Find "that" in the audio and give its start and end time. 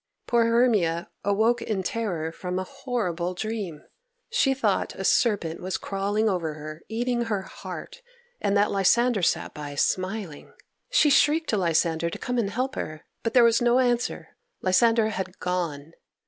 8.57-8.71